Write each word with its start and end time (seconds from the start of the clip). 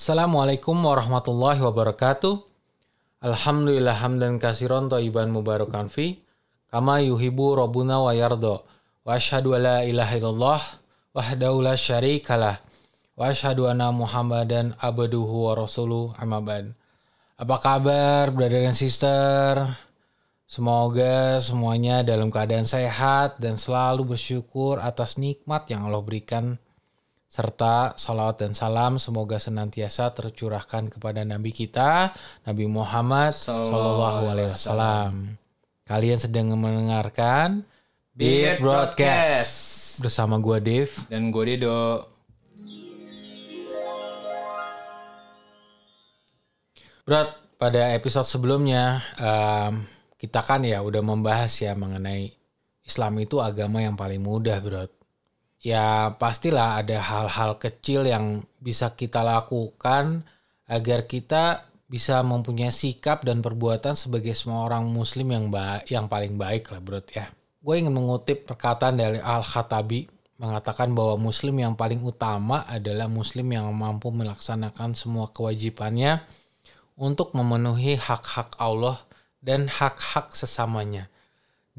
Assalamualaikum 0.00 0.80
warahmatullahi 0.80 1.60
wabarakatuh. 1.60 2.40
Alhamdulillah 3.20 4.00
hamdan 4.00 4.40
kasiron 4.40 4.88
toiban 4.88 5.28
mubarakan 5.28 5.92
fi. 5.92 6.24
Kama 6.72 7.04
yuhibu 7.04 7.52
robuna 7.52 8.00
wa 8.00 8.16
yardo. 8.16 8.64
Wa 9.04 9.20
ashadu 9.20 9.52
ala 9.52 9.84
ilaha 9.84 10.16
illallah. 10.16 10.60
Wahdahu 11.12 11.60
la 11.60 11.76
syarikalah. 11.76 12.64
Wa 13.12 13.28
ashadu 13.28 13.68
anna 13.68 13.92
muhammadan 13.92 14.72
abduhu 14.80 15.52
wa 15.52 15.68
rasuluh 15.68 16.16
amabad. 16.16 16.72
Apa 17.36 17.60
kabar 17.60 18.32
brother 18.32 18.72
dan 18.72 18.72
sister? 18.72 19.68
Semoga 20.48 21.44
semuanya 21.44 22.00
dalam 22.00 22.32
keadaan 22.32 22.64
sehat 22.64 23.36
dan 23.36 23.60
selalu 23.60 24.16
bersyukur 24.16 24.80
atas 24.80 25.20
nikmat 25.20 25.68
yang 25.68 25.84
Allah 25.84 26.00
berikan 26.00 26.56
serta 27.30 27.94
salawat 27.94 28.42
dan 28.42 28.58
salam 28.58 28.98
semoga 28.98 29.38
senantiasa 29.38 30.10
tercurahkan 30.10 30.90
kepada 30.90 31.22
Nabi 31.22 31.54
kita 31.54 32.10
Nabi 32.42 32.66
Muhammad 32.66 33.38
Sallallahu 33.38 34.34
Alaihi 34.34 34.50
Wasallam. 34.50 35.38
Kalian 35.86 36.18
sedang 36.18 36.50
mendengarkan 36.58 37.62
Beat 38.18 38.58
Broadcast 38.58 40.02
bersama 40.02 40.42
gua 40.42 40.58
Dave. 40.58 40.90
dan 41.06 41.30
gue 41.30 41.54
Dedo. 41.54 42.10
Bro, 47.06 47.30
pada 47.58 47.94
episode 47.94 48.26
sebelumnya 48.26 49.06
em, 49.18 49.86
kita 50.18 50.42
kan 50.42 50.66
ya 50.66 50.82
udah 50.82 51.02
membahas 51.02 51.50
ya 51.62 51.78
mengenai 51.78 52.34
Islam 52.82 53.22
itu 53.22 53.38
agama 53.38 53.78
yang 53.78 53.94
paling 53.94 54.18
mudah, 54.18 54.58
bro. 54.58 54.90
Ya 55.60 56.16
pastilah 56.16 56.80
ada 56.80 56.96
hal-hal 56.96 57.60
kecil 57.60 58.08
yang 58.08 58.48
bisa 58.64 58.96
kita 58.96 59.20
lakukan 59.20 60.24
agar 60.64 61.04
kita 61.04 61.68
bisa 61.90 62.22
mempunyai 62.22 62.72
sikap 62.72 63.26
dan 63.26 63.42
perbuatan 63.44 63.92
sebagai 63.92 64.32
semua 64.32 64.64
orang 64.64 64.88
muslim 64.88 65.34
yang 65.34 65.50
ba 65.50 65.82
yang 65.90 66.06
paling 66.06 66.38
baik 66.38 66.70
lah 66.70 66.80
bro 66.80 67.02
ya. 67.12 67.28
Gue 67.60 67.76
ingin 67.76 67.92
mengutip 67.92 68.48
perkataan 68.48 68.96
dari 68.96 69.20
Al-Khattabi 69.20 70.08
mengatakan 70.40 70.96
bahwa 70.96 71.28
muslim 71.28 71.60
yang 71.60 71.76
paling 71.76 72.00
utama 72.00 72.64
adalah 72.64 73.04
muslim 73.04 73.52
yang 73.52 73.68
mampu 73.76 74.08
melaksanakan 74.08 74.96
semua 74.96 75.28
kewajibannya 75.28 76.24
untuk 76.96 77.36
memenuhi 77.36 78.00
hak-hak 78.00 78.56
Allah 78.56 78.96
dan 79.44 79.68
hak-hak 79.68 80.32
sesamanya. 80.32 81.12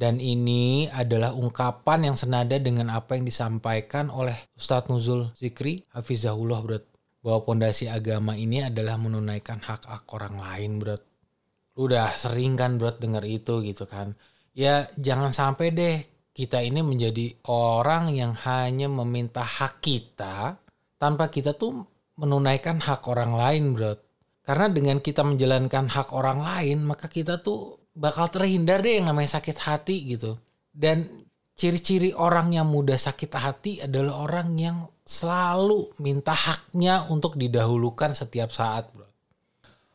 Dan 0.02 0.18
ini 0.18 0.90
adalah 0.90 1.30
ungkapan 1.38 2.10
yang 2.10 2.18
senada 2.18 2.58
dengan 2.58 2.90
apa 2.90 3.14
yang 3.14 3.22
disampaikan 3.22 4.10
oleh 4.10 4.34
Ustadz 4.58 4.90
Nuzul 4.90 5.30
Zikri 5.38 5.86
Hafizahullah 5.94 6.60
bro. 6.66 6.82
Bahwa 7.22 7.46
pondasi 7.46 7.86
agama 7.86 8.34
ini 8.34 8.66
adalah 8.66 8.98
menunaikan 8.98 9.62
hak-hak 9.62 10.10
orang 10.10 10.42
lain. 10.42 10.82
Lu 10.82 11.86
udah 11.86 12.18
sering 12.18 12.58
kan 12.58 12.82
bro 12.82 12.98
denger 12.98 13.22
itu 13.30 13.62
gitu 13.62 13.86
kan. 13.86 14.18
Ya 14.58 14.90
jangan 14.98 15.38
sampai 15.38 15.70
deh 15.70 16.02
kita 16.34 16.66
ini 16.66 16.82
menjadi 16.82 17.38
orang 17.46 18.10
yang 18.10 18.34
hanya 18.42 18.90
meminta 18.90 19.46
hak 19.46 19.86
kita 19.86 20.58
tanpa 20.98 21.30
kita 21.30 21.54
tuh 21.54 21.78
menunaikan 22.18 22.82
hak 22.82 23.06
orang 23.06 23.38
lain 23.38 23.78
bro. 23.78 23.94
Karena 24.42 24.66
dengan 24.66 24.98
kita 24.98 25.22
menjalankan 25.22 25.94
hak 25.94 26.10
orang 26.18 26.42
lain 26.42 26.90
maka 26.90 27.06
kita 27.06 27.38
tuh 27.46 27.81
bakal 27.92 28.31
terhindar 28.31 28.80
deh 28.80 29.00
yang 29.02 29.11
namanya 29.11 29.39
sakit 29.39 29.58
hati 29.67 30.16
gitu. 30.16 30.39
Dan 30.72 31.08
ciri-ciri 31.56 32.16
orang 32.16 32.56
yang 32.56 32.67
mudah 32.67 32.98
sakit 32.98 33.31
hati 33.36 33.83
adalah 33.83 34.25
orang 34.25 34.56
yang 34.56 34.78
selalu 35.03 35.92
minta 36.00 36.31
haknya 36.31 37.06
untuk 37.11 37.36
didahulukan 37.36 38.16
setiap 38.16 38.50
saat, 38.50 38.88
bro. 38.95 39.06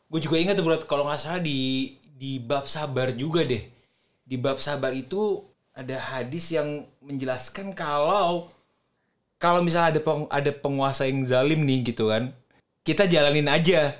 Gue 0.07 0.23
juga 0.23 0.39
ingat 0.39 0.61
bro, 0.61 0.79
kalau 0.87 1.09
nggak 1.09 1.19
salah 1.19 1.41
di 1.43 1.91
di 2.17 2.39
bab 2.39 2.69
sabar 2.69 3.11
juga 3.11 3.43
deh. 3.43 3.61
Di 4.23 4.35
bab 4.39 4.61
sabar 4.61 4.95
itu 4.95 5.43
ada 5.75 5.99
hadis 5.99 6.53
yang 6.55 6.87
menjelaskan 7.03 7.75
kalau 7.75 8.49
kalau 9.37 9.61
misalnya 9.61 9.97
ada 9.97 10.01
peng- 10.01 10.31
ada 10.33 10.51
penguasa 10.55 11.05
yang 11.05 11.21
zalim 11.27 11.61
nih 11.61 11.93
gitu 11.93 12.09
kan, 12.09 12.33
kita 12.81 13.05
jalanin 13.05 13.45
aja 13.45 13.93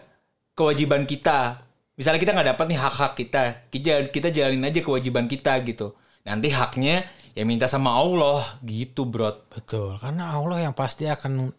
kewajiban 0.58 1.06
kita. 1.06 1.67
Misalnya 1.98 2.22
kita 2.22 2.32
nggak 2.38 2.50
dapat 2.54 2.66
nih 2.70 2.80
hak-hak 2.80 3.14
kita, 3.18 3.44
kita 3.74 3.92
kita 4.14 4.28
jalanin 4.30 4.70
aja 4.70 4.86
kewajiban 4.86 5.26
kita 5.26 5.58
gitu. 5.66 5.98
Nanti 6.22 6.54
haknya 6.54 7.10
ya 7.34 7.42
minta 7.42 7.66
sama 7.66 7.98
Allah 7.98 8.62
gitu 8.62 9.10
bro. 9.10 9.50
Betul, 9.50 9.98
karena 9.98 10.38
Allah 10.38 10.70
yang 10.70 10.78
pasti 10.78 11.10
akan 11.10 11.50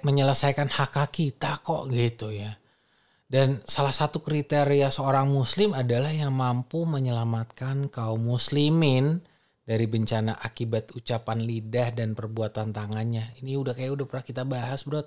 menyelesaikan 0.00 0.72
hak-hak 0.72 1.12
kita 1.12 1.60
kok 1.60 1.92
gitu 1.92 2.32
ya. 2.32 2.56
Dan 3.28 3.60
salah 3.68 3.92
satu 3.92 4.24
kriteria 4.24 4.88
seorang 4.88 5.28
muslim 5.28 5.76
adalah 5.76 6.08
yang 6.08 6.32
mampu 6.32 6.88
menyelamatkan 6.88 7.92
kaum 7.92 8.24
muslimin 8.24 9.20
dari 9.68 9.84
bencana 9.84 10.40
akibat 10.40 10.96
ucapan 10.96 11.44
lidah 11.44 11.92
dan 11.92 12.16
perbuatan 12.16 12.72
tangannya. 12.72 13.36
Ini 13.44 13.60
udah 13.60 13.76
kayak 13.76 13.92
udah 14.00 14.06
pernah 14.08 14.24
kita 14.24 14.42
bahas, 14.48 14.80
Bro. 14.88 15.04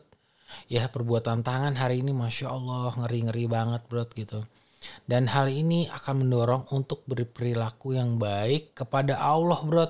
Ya, 0.72 0.88
perbuatan 0.88 1.44
tangan 1.44 1.76
hari 1.76 2.04
ini 2.04 2.16
Masya 2.16 2.48
Allah 2.52 2.96
ngeri-ngeri 2.96 3.46
banget, 3.48 3.82
Bro, 3.88 4.08
gitu. 4.16 4.44
Dan 5.06 5.30
hal 5.30 5.52
ini 5.52 5.86
akan 5.92 6.26
mendorong 6.26 6.64
untuk 6.74 7.06
berperilaku 7.06 7.96
yang 7.98 8.18
baik 8.18 8.74
kepada 8.74 9.20
Allah, 9.22 9.60
Bro. 9.62 9.88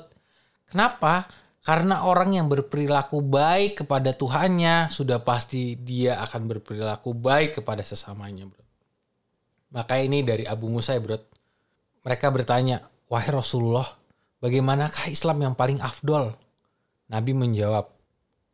Kenapa? 0.72 1.28
Karena 1.62 2.10
orang 2.10 2.34
yang 2.34 2.50
berperilaku 2.50 3.22
baik 3.22 3.86
kepada 3.86 4.18
Tuhannya 4.18 4.90
sudah 4.90 5.22
pasti 5.22 5.78
dia 5.78 6.18
akan 6.26 6.50
berperilaku 6.50 7.14
baik 7.14 7.62
kepada 7.62 7.86
sesamanya, 7.86 8.50
bro. 8.50 8.66
Maka 9.70 10.02
ini 10.02 10.26
dari 10.26 10.42
Abu 10.50 10.74
Musa, 10.74 10.98
bro. 10.98 11.22
Mereka 12.02 12.34
bertanya, 12.34 12.82
wahai 13.06 13.30
Rasulullah, 13.30 13.86
bagaimanakah 14.42 15.14
Islam 15.14 15.38
yang 15.46 15.54
paling 15.54 15.78
afdol? 15.78 16.34
Nabi 17.14 17.38
menjawab, 17.38 17.94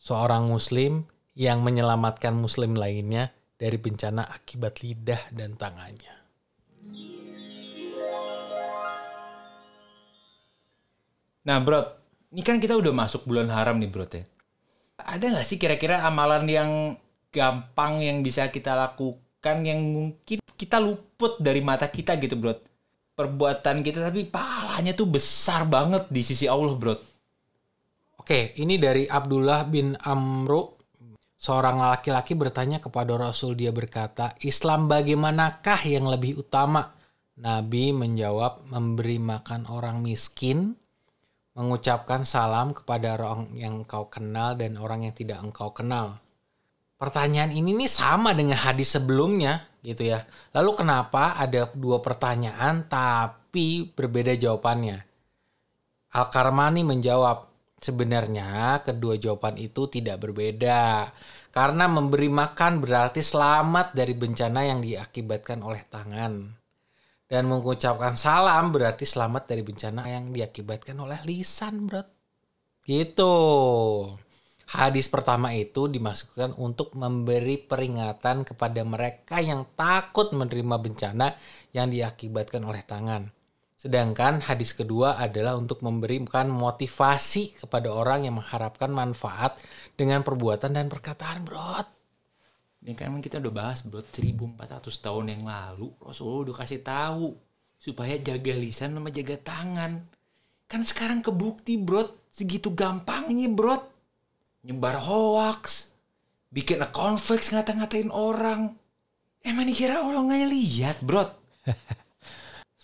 seorang 0.04 0.52
Muslim 0.52 1.08
yang 1.38 1.62
menyelamatkan 1.62 2.34
Muslim 2.34 2.74
lainnya 2.74 3.30
dari 3.54 3.78
bencana 3.78 4.26
akibat 4.26 4.82
lidah 4.82 5.22
dan 5.30 5.54
tangannya. 5.54 6.18
Nah 11.46 11.58
bro, 11.62 11.80
ini 12.34 12.42
kan 12.42 12.58
kita 12.58 12.74
udah 12.74 12.92
masuk 12.92 13.24
bulan 13.24 13.54
haram 13.54 13.78
nih 13.78 13.88
bro 13.88 14.04
ya. 14.10 14.26
Ada 14.98 15.32
nggak 15.32 15.46
sih 15.46 15.62
kira-kira 15.62 16.02
amalan 16.04 16.50
yang 16.50 16.72
gampang 17.30 18.02
yang 18.02 18.26
bisa 18.26 18.50
kita 18.50 18.74
lakukan 18.74 19.58
yang 19.62 19.80
mungkin 19.80 20.42
kita 20.58 20.82
luput 20.82 21.38
dari 21.38 21.62
mata 21.62 21.86
kita 21.88 22.18
gitu 22.18 22.34
bro. 22.34 22.58
Perbuatan 23.14 23.86
kita 23.86 24.10
tapi 24.10 24.26
pahalanya 24.26 24.98
tuh 24.98 25.06
besar 25.06 25.70
banget 25.70 26.10
di 26.10 26.22
sisi 26.26 26.50
Allah 26.50 26.74
bro. 26.74 26.98
Oke, 28.18 28.58
ini 28.60 28.76
dari 28.76 29.08
Abdullah 29.08 29.64
bin 29.70 29.96
Amru. 30.04 30.77
Seorang 31.38 31.78
laki-laki 31.78 32.34
bertanya 32.34 32.82
kepada 32.82 33.14
Rasul, 33.14 33.54
dia 33.54 33.70
berkata, 33.70 34.34
Islam 34.42 34.90
bagaimanakah 34.90 35.80
yang 35.86 36.10
lebih 36.10 36.42
utama? 36.42 36.98
Nabi 37.38 37.94
menjawab, 37.94 38.74
memberi 38.74 39.22
makan 39.22 39.70
orang 39.70 40.02
miskin, 40.02 40.74
mengucapkan 41.54 42.26
salam 42.26 42.74
kepada 42.74 43.14
orang 43.18 43.54
yang 43.54 43.86
kau 43.86 44.10
kenal 44.10 44.58
dan 44.58 44.82
orang 44.82 45.06
yang 45.06 45.14
tidak 45.14 45.42
engkau 45.42 45.70
kenal. 45.74 46.18
Pertanyaan 46.98 47.54
ini 47.54 47.78
nih 47.78 47.90
sama 47.90 48.34
dengan 48.34 48.58
hadis 48.58 48.98
sebelumnya 48.98 49.70
gitu 49.86 50.10
ya. 50.18 50.26
Lalu 50.58 50.82
kenapa 50.82 51.38
ada 51.38 51.70
dua 51.74 52.02
pertanyaan 52.02 52.90
tapi 52.90 53.94
berbeda 53.94 54.34
jawabannya? 54.34 55.06
Al-Karmani 56.18 56.82
menjawab, 56.82 57.46
sebenarnya 57.78 58.82
kedua 58.82 59.16
jawaban 59.18 59.56
itu 59.62 59.88
tidak 59.90 60.22
berbeda. 60.22 61.14
Karena 61.54 61.90
memberi 61.90 62.30
makan 62.30 62.84
berarti 62.84 63.26
selamat 63.26 63.98
dari 63.98 64.14
bencana 64.14 64.62
yang 64.68 64.80
diakibatkan 64.84 65.66
oleh 65.66 65.82
tangan. 65.90 66.54
Dan 67.28 67.44
mengucapkan 67.52 68.16
salam 68.16 68.72
berarti 68.72 69.04
selamat 69.04 69.52
dari 69.52 69.64
bencana 69.66 70.06
yang 70.08 70.32
diakibatkan 70.32 70.96
oleh 71.02 71.20
lisan, 71.28 71.90
bro. 71.90 72.06
Gitu. 72.88 73.36
Hadis 74.68 75.08
pertama 75.08 75.56
itu 75.56 75.88
dimasukkan 75.88 76.56
untuk 76.60 76.96
memberi 76.96 77.60
peringatan 77.60 78.44
kepada 78.44 78.84
mereka 78.84 79.40
yang 79.40 79.64
takut 79.76 80.32
menerima 80.36 80.76
bencana 80.76 81.36
yang 81.72 81.88
diakibatkan 81.88 82.64
oleh 82.64 82.84
tangan. 82.84 83.37
Sedangkan 83.78 84.42
hadis 84.42 84.74
kedua 84.74 85.22
adalah 85.22 85.54
untuk 85.54 85.86
memberikan 85.86 86.50
motivasi 86.50 87.62
kepada 87.62 87.94
orang 87.94 88.26
yang 88.26 88.42
mengharapkan 88.42 88.90
manfaat 88.90 89.62
dengan 89.94 90.26
perbuatan 90.26 90.74
dan 90.74 90.90
perkataan, 90.90 91.46
bro. 91.46 91.86
Ini 92.82 92.98
kan 92.98 93.14
emang 93.14 93.22
kita 93.22 93.38
udah 93.38 93.54
bahas 93.54 93.86
bro 93.86 94.02
1400 94.02 94.58
tahun 94.82 95.26
yang 95.30 95.44
lalu 95.46 95.94
Rasulullah 96.02 96.50
udah 96.50 96.56
kasih 96.62 96.82
tahu 96.82 97.38
supaya 97.78 98.18
jaga 98.18 98.54
lisan 98.58 98.98
sama 98.98 99.14
jaga 99.14 99.38
tangan. 99.38 100.02
Kan 100.66 100.82
sekarang 100.82 101.22
kebukti 101.22 101.78
bro 101.78 102.10
segitu 102.34 102.74
gampangnya 102.74 103.46
bro 103.54 103.78
nyebar 104.68 105.00
hoax, 105.00 105.94
bikin 106.52 106.84
account 106.84 107.24
fake 107.24 107.56
ngata-ngatain 107.56 108.12
orang. 108.12 108.76
Emang 109.46 109.64
dikira 109.64 110.04
orang 110.04 110.28
nggak 110.28 110.50
lihat, 110.52 110.98
bro? 111.00 111.24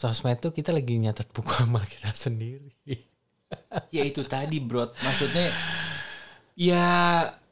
Sosmed 0.03 0.35
tuh 0.43 0.51
kita 0.51 0.75
lagi 0.75 0.99
nyatet 0.99 1.31
buku 1.31 1.47
amal 1.63 1.87
kita 1.87 2.11
sendiri. 2.11 2.75
ya 3.87 4.03
itu 4.03 4.27
tadi, 4.27 4.59
bro. 4.59 4.91
Maksudnya 4.99 5.55
ya 6.59 6.83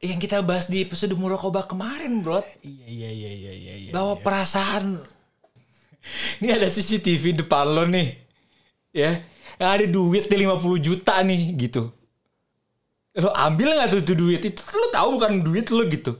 yang 0.03 0.19
kita 0.19 0.43
bahas 0.43 0.67
di 0.67 0.83
episode 0.83 1.15
Murokoba 1.15 1.63
kemarin, 1.63 2.19
bro. 2.19 2.43
Iya 2.59 2.87
iya 2.91 3.09
iya 3.15 3.31
iya 3.31 3.53
iya. 3.55 3.73
iya. 3.87 3.91
Bahwa 3.95 4.19
perasaan 4.19 4.99
ini 6.43 6.49
ada 6.51 6.67
CCTV 6.67 7.45
depan 7.45 7.71
lo 7.71 7.87
nih. 7.87 8.19
Ya, 8.91 9.23
yang 9.55 9.69
ada 9.71 9.85
duit 9.87 10.27
di 10.27 10.35
50 10.43 10.59
juta 10.83 11.23
nih 11.23 11.55
gitu. 11.55 11.87
Lo 13.15 13.31
ambil 13.31 13.79
nggak 13.79 14.03
tuh 14.03 14.03
duit 14.11 14.43
itu 14.43 14.59
lo 14.75 14.91
tahu 14.91 15.15
bukan 15.15 15.39
duit 15.39 15.71
lo 15.71 15.87
gitu. 15.87 16.19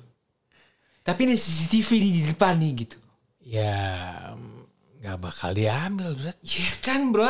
Tapi 1.04 1.28
ini 1.28 1.36
CCTV 1.36 1.90
di 2.00 2.22
depan 2.32 2.56
nih 2.56 2.72
gitu. 2.88 2.98
Ya 3.44 3.76
nggak 5.02 5.18
bakal 5.18 5.52
diambil, 5.58 6.14
bro. 6.14 6.32
Ya 6.46 6.72
kan, 6.86 7.10
bro. 7.10 7.30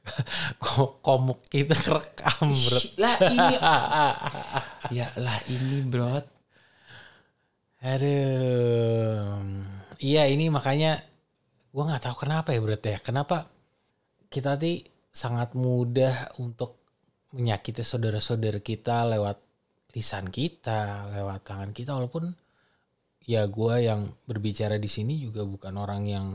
Kok 0.62 1.00
komuk 1.00 1.40
kita 1.48 1.72
kerekam, 1.72 2.52
bro. 2.52 2.80
Lah 3.00 3.16
ini 3.24 3.56
ya 5.00 5.08
lah 5.16 5.38
ini, 5.48 5.76
bro. 5.88 6.20
Aduh. 7.80 9.40
Iya 10.00 10.28
ini 10.28 10.52
makanya 10.52 11.00
gua 11.72 11.92
nggak 11.92 12.04
tahu 12.08 12.28
kenapa 12.28 12.52
ya 12.52 12.60
bro 12.60 12.76
ya. 12.76 13.00
Kenapa 13.00 13.48
kita 14.28 14.56
tadi 14.56 14.84
sangat 15.10 15.56
mudah 15.56 16.36
untuk 16.40 16.76
menyakiti 17.36 17.80
saudara-saudara 17.80 18.60
kita 18.60 19.08
lewat 19.16 19.38
lisan 19.96 20.28
kita, 20.28 21.08
lewat 21.08 21.40
tangan 21.44 21.72
kita 21.72 21.96
walaupun 21.96 22.32
ya 23.24 23.48
gua 23.48 23.80
yang 23.80 24.12
berbicara 24.28 24.76
di 24.76 24.88
sini 24.88 25.16
juga 25.20 25.44
bukan 25.44 25.74
orang 25.80 26.02
yang 26.04 26.26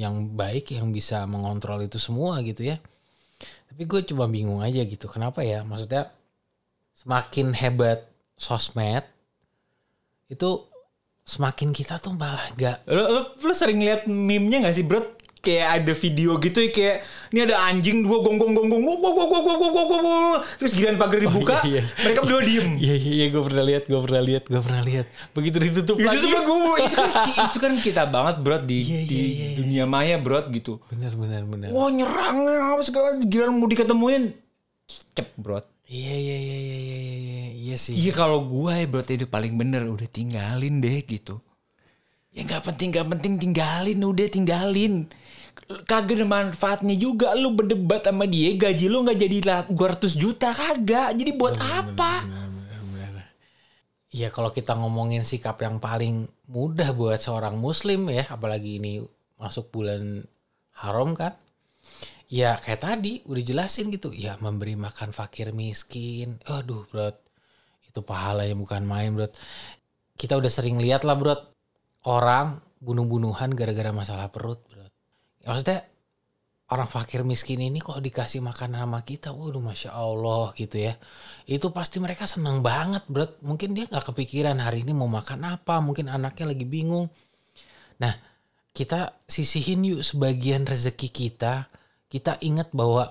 yang 0.00 0.32
baik 0.32 0.72
yang 0.72 0.88
bisa 0.90 1.28
mengontrol 1.28 1.84
itu 1.84 2.00
semua 2.00 2.40
gitu 2.40 2.64
ya. 2.64 2.80
Tapi 3.68 3.82
gue 3.84 4.00
cuma 4.08 4.26
bingung 4.26 4.64
aja 4.64 4.80
gitu. 4.82 5.06
Kenapa 5.06 5.44
ya? 5.44 5.60
Maksudnya 5.62 6.10
semakin 6.96 7.52
hebat 7.54 8.08
sosmed 8.40 9.04
itu 10.32 10.64
semakin 11.24 11.70
kita 11.70 12.00
tuh 12.00 12.16
malah 12.16 12.48
gak 12.56 12.82
Lo, 12.88 13.04
lo, 13.06 13.20
lo 13.36 13.52
sering 13.54 13.78
lihat 13.78 14.08
meme-nya 14.08 14.64
gak 14.66 14.74
sih, 14.74 14.82
bro? 14.82 15.19
Kayak 15.40 15.68
ada 15.80 15.92
video 15.96 16.36
gitu 16.36 16.58
ya 16.60 16.68
kayak 16.68 16.96
ini 17.32 17.40
ada 17.48 17.56
anjing 17.64 18.04
dua 18.04 18.20
gong 18.20 18.36
gong 18.36 18.52
gong 18.52 18.68
gong 18.68 18.82
gong 18.84 19.00
gong 19.00 19.16
gong 19.16 19.44
gong 19.56 19.72
gong 19.72 19.88
gong 19.88 20.36
terus 20.60 20.76
giliran 20.76 21.00
pagar 21.00 21.16
dibuka 21.16 21.64
iya, 21.64 21.80
iya. 21.80 21.82
mereka 22.04 22.18
berdua 22.20 22.40
diem 22.44 22.68
Iya 22.76 22.94
iya 22.94 23.12
iya 23.16 23.26
gue 23.28 23.42
pernah 23.42 23.64
lihat, 23.64 23.82
gue 23.88 24.00
pernah 24.00 24.20
lihat, 24.20 24.42
gue 24.44 24.60
pernah 24.60 24.82
lihat. 24.84 25.06
Begitu 25.32 25.56
ditutup 25.56 25.96
itu 25.96 26.04
lagi. 26.04 26.20
itu 26.20 26.28
kan 26.28 26.44
itu 27.48 27.56
kan 27.56 27.72
kita 27.80 28.02
banget 28.04 28.36
bro 28.38 28.60
di 28.60 28.78
Iya, 28.84 28.98
di 29.08 29.16
iya, 29.16 29.24
iya, 29.24 29.24
iya. 29.24 29.56
dunia 29.56 29.84
maya 29.88 30.16
bro 30.20 30.44
gitu 30.48 30.76
Benar 30.92 31.12
benar 31.16 31.42
benar. 31.48 31.68
wah 31.72 31.88
nyerang 31.88 32.36
apa 32.76 32.82
segala 32.84 33.16
giliran 33.18 33.56
mau 33.56 33.64
diketemuin 33.64 34.36
cep 35.14 35.28
bro 35.34 35.64
Iya 35.90 36.14
iya 36.14 36.36
iya 36.36 36.58
iya 36.60 36.76
iya 36.78 36.98
iya 37.00 37.18
iya 37.18 37.46
iya 37.50 37.76
sih. 37.80 37.96
iya 37.96 38.12
kalau 38.12 38.44
gue 38.44 38.70
ya 38.70 38.86
bro 38.86 39.00
itu 39.00 39.24
paling 39.24 39.56
bener 39.56 39.88
udah 39.88 40.06
tinggalin 40.06 40.78
deh 40.78 41.02
gitu 41.02 41.40
ya 42.30 42.46
nggak 42.46 42.62
penting 42.72 42.88
nggak 42.94 43.08
penting 43.16 43.34
tinggalin 43.38 43.98
udah 44.02 44.28
tinggalin. 44.30 44.94
Kagak 45.86 46.18
ada 46.18 46.26
manfaatnya 46.26 46.98
juga 46.98 47.30
lu 47.38 47.54
berdebat 47.54 48.02
sama 48.02 48.26
dia 48.26 48.54
gaji 48.58 48.86
lu 48.90 49.06
nggak 49.06 49.18
jadi 49.18 49.38
200 49.70 50.18
juta 50.18 50.50
kagak. 50.50 51.14
Jadi 51.14 51.30
buat 51.34 51.54
apa? 51.58 52.26
Iya 54.10 54.34
kalau 54.34 54.50
kita 54.50 54.74
ngomongin 54.74 55.22
sikap 55.22 55.62
yang 55.62 55.78
paling 55.78 56.26
mudah 56.50 56.90
buat 56.90 57.22
seorang 57.22 57.54
muslim 57.54 58.10
ya, 58.10 58.26
apalagi 58.26 58.82
ini 58.82 58.98
masuk 59.38 59.70
bulan 59.70 60.26
haram 60.82 61.14
kan. 61.14 61.38
Ya 62.26 62.58
kayak 62.58 62.82
tadi 62.82 63.22
udah 63.26 63.42
jelasin 63.42 63.90
gitu, 63.94 64.10
ya 64.10 64.34
memberi 64.42 64.74
makan 64.74 65.14
fakir 65.14 65.54
miskin. 65.54 66.42
Aduh 66.50 66.90
bro, 66.90 67.14
itu 67.86 68.02
pahala 68.02 68.46
yang 68.50 68.58
bukan 68.58 68.82
main 68.82 69.14
bro. 69.14 69.30
Kita 70.18 70.34
udah 70.34 70.50
sering 70.50 70.82
lihat 70.82 71.06
lah 71.06 71.14
bro, 71.14 71.38
orang 72.06 72.60
bunuh-bunuhan 72.80 73.52
gara-gara 73.52 73.92
masalah 73.92 74.32
perut 74.32 74.60
bro. 74.64 74.88
Ya, 75.44 75.52
maksudnya 75.52 75.84
orang 76.70 76.88
fakir 76.88 77.26
miskin 77.26 77.60
ini 77.60 77.82
kok 77.82 77.98
dikasih 77.98 78.40
makan 78.40 78.78
sama 78.78 79.02
kita, 79.02 79.34
waduh 79.34 79.60
masya 79.60 79.90
Allah 79.92 80.54
gitu 80.54 80.80
ya. 80.80 80.94
Itu 81.44 81.74
pasti 81.74 81.98
mereka 81.98 82.24
senang 82.24 82.62
banget, 82.62 83.04
bro. 83.10 83.26
Mungkin 83.44 83.74
dia 83.76 83.90
nggak 83.90 84.14
kepikiran 84.14 84.56
hari 84.62 84.86
ini 84.86 84.94
mau 84.94 85.10
makan 85.10 85.44
apa, 85.44 85.82
mungkin 85.82 86.08
anaknya 86.08 86.54
lagi 86.54 86.64
bingung. 86.64 87.10
Nah, 88.00 88.14
kita 88.72 89.20
sisihin 89.26 89.84
yuk 89.84 90.00
sebagian 90.06 90.64
rezeki 90.64 91.08
kita. 91.10 91.68
Kita 92.10 92.38
ingat 92.40 92.72
bahwa 92.72 93.06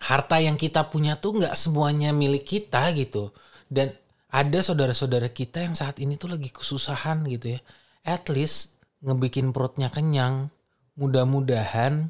harta 0.00 0.38
yang 0.40 0.56
kita 0.56 0.88
punya 0.88 1.18
tuh 1.18 1.42
nggak 1.42 1.54
semuanya 1.58 2.14
milik 2.14 2.46
kita 2.46 2.94
gitu. 2.94 3.34
Dan 3.66 3.90
ada 4.30 4.58
saudara-saudara 4.62 5.30
kita 5.34 5.66
yang 5.66 5.74
saat 5.74 5.98
ini 5.98 6.14
tuh 6.14 6.32
lagi 6.32 6.54
kesusahan 6.54 7.26
gitu 7.26 7.58
ya. 7.58 7.60
At 8.06 8.30
least 8.30 8.78
ngebikin 9.02 9.50
perutnya 9.50 9.90
kenyang. 9.90 10.48
Mudah-mudahan 10.96 12.08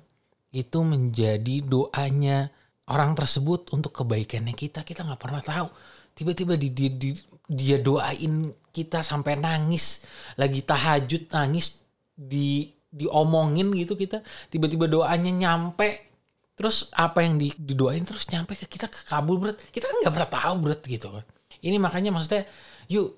itu 0.53 0.79
menjadi 0.85 1.65
doanya 1.65 2.53
orang 2.87 3.17
tersebut 3.19 3.73
untuk 3.73 3.97
kebaikannya 4.05 4.53
kita. 4.53 4.85
Kita 4.85 5.03
nggak 5.03 5.21
pernah 5.21 5.43
tahu. 5.43 5.67
Tiba-tiba 6.13 6.55
di, 6.55 6.69
di- 6.71 6.95
di- 6.95 7.25
dia 7.49 7.81
doain 7.81 8.53
kita 8.71 9.01
sampai 9.01 9.41
nangis. 9.41 10.05
Lagi 10.39 10.61
tahajud 10.63 11.33
nangis 11.33 11.81
di 12.15 12.71
diomongin 12.93 13.73
gitu 13.75 13.97
kita. 13.99 14.21
Tiba-tiba 14.53 14.87
doanya 14.87 15.33
nyampe. 15.33 16.13
Terus 16.57 16.89
apa 16.93 17.21
yang 17.25 17.37
di- 17.41 17.57
didoain 17.57 18.05
terus 18.05 18.29
nyampe 18.33 18.57
ke 18.57 18.65
kita 18.69 18.89
ke 18.89 19.05
kabul 19.05 19.37
berat 19.37 19.61
kita 19.73 19.89
nggak 20.01 20.13
pernah 20.13 20.31
tahu 20.31 20.55
berat 20.61 20.81
gitu 20.89 21.09
kan. 21.13 21.25
Ini 21.61 21.77
makanya 21.77 22.13
maksudnya 22.13 22.49
yuk 22.89 23.17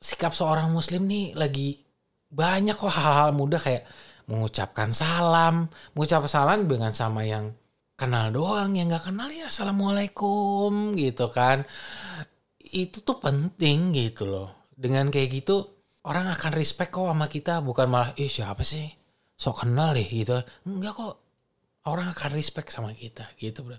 sikap 0.00 0.36
seorang 0.36 0.68
muslim 0.68 1.08
nih 1.08 1.32
lagi 1.32 1.83
banyak 2.34 2.74
kok 2.74 2.90
hal-hal 2.90 3.30
mudah 3.30 3.62
kayak 3.62 3.86
mengucapkan 4.26 4.90
salam, 4.90 5.70
mengucapkan 5.94 6.30
salam 6.30 6.66
dengan 6.66 6.90
sama 6.90 7.22
yang 7.22 7.54
kenal 7.94 8.34
doang, 8.34 8.74
yang 8.74 8.90
nggak 8.90 9.06
kenal 9.06 9.30
ya 9.30 9.46
assalamualaikum 9.46 10.98
gitu 10.98 11.30
kan. 11.30 11.62
Itu 12.58 13.06
tuh 13.06 13.22
penting 13.22 13.94
gitu 13.94 14.26
loh. 14.26 14.66
Dengan 14.74 15.06
kayak 15.14 15.30
gitu 15.30 15.86
orang 16.02 16.26
akan 16.34 16.52
respect 16.58 16.90
kok 16.90 17.06
sama 17.06 17.30
kita, 17.30 17.62
bukan 17.62 17.86
malah 17.86 18.10
ih 18.18 18.26
siapa 18.26 18.66
sih 18.66 18.90
sok 19.38 19.66
kenal 19.66 19.94
deh 19.94 20.06
gitu. 20.06 20.42
Enggak 20.66 20.98
kok. 20.98 21.14
Orang 21.84 22.08
akan 22.16 22.30
respect 22.32 22.72
sama 22.72 22.96
kita 22.96 23.28
gitu 23.36 23.60
bro. 23.60 23.76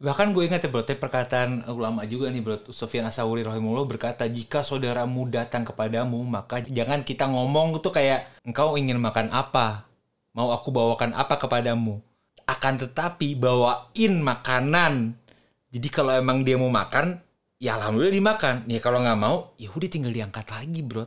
Bahkan 0.00 0.32
gue 0.32 0.48
ingat 0.48 0.64
ya 0.64 0.72
bro, 0.72 0.80
teh 0.80 0.96
perkataan 0.96 1.68
ulama 1.68 2.08
juga 2.08 2.32
nih 2.32 2.40
bro. 2.40 2.56
Sofyan 2.72 3.12
Asawuri 3.12 3.44
rahimahullah 3.44 3.84
berkata, 3.84 4.24
jika 4.24 4.64
saudaramu 4.64 5.28
datang 5.28 5.68
kepadamu, 5.68 6.24
maka 6.24 6.64
jangan 6.64 7.04
kita 7.04 7.28
ngomong 7.28 7.84
tuh 7.84 7.92
kayak, 7.92 8.40
engkau 8.48 8.80
ingin 8.80 8.96
makan 8.96 9.28
apa? 9.28 9.84
Mau 10.32 10.56
aku 10.56 10.72
bawakan 10.72 11.12
apa 11.12 11.36
kepadamu? 11.36 12.00
Akan 12.48 12.80
tetapi 12.80 13.36
bawain 13.36 14.24
makanan. 14.24 15.20
Jadi 15.68 15.88
kalau 15.92 16.16
emang 16.16 16.48
dia 16.48 16.56
mau 16.56 16.72
makan, 16.72 17.20
ya 17.60 17.76
alhamdulillah 17.76 18.16
dimakan. 18.16 18.64
Ya 18.72 18.80
kalau 18.80 19.04
nggak 19.04 19.20
mau, 19.20 19.52
ya 19.60 19.68
udah 19.68 19.90
tinggal 19.92 20.16
diangkat 20.16 20.48
lagi 20.48 20.80
bro. 20.80 21.04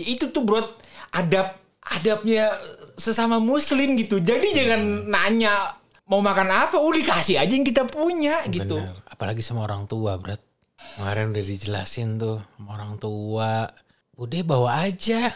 Ya 0.00 0.08
itu 0.08 0.32
tuh 0.32 0.48
bro, 0.48 0.64
adab 1.12 1.60
adabnya 1.84 2.56
sesama 2.96 3.36
muslim 3.36 4.00
gitu. 4.00 4.16
Jadi 4.16 4.56
jangan 4.56 5.12
nanya 5.12 5.83
mau 6.04 6.20
makan 6.20 6.48
apa, 6.52 6.76
udah 6.76 7.00
dikasih 7.00 7.40
aja 7.40 7.52
yang 7.52 7.64
kita 7.64 7.88
punya 7.88 8.44
gitu. 8.48 8.76
Bener. 8.80 8.96
Apalagi 9.08 9.40
sama 9.40 9.64
orang 9.64 9.88
tua, 9.88 10.20
Brat. 10.20 10.40
Kemarin 10.96 11.32
udah 11.32 11.44
dijelasin 11.44 12.20
tuh 12.20 12.44
sama 12.56 12.76
orang 12.76 13.00
tua. 13.00 13.68
Udah 14.14 14.40
bawa 14.44 14.84
aja. 14.84 15.32